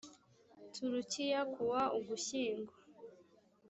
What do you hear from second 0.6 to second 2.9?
turukiya ku wa ugushyingo